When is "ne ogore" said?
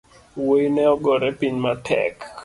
0.75-1.29